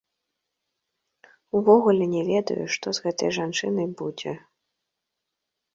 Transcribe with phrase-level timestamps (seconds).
[1.59, 4.33] Увогуле не ведаю, што з гэтай жанчынай будзе.